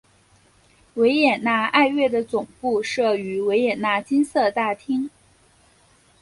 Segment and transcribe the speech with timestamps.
[0.95, 5.07] 维也纳爱乐的总部设于维也纳金色大厅。